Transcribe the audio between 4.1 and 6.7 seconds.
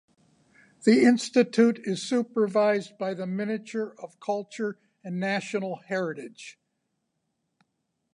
Culture and National Heritage.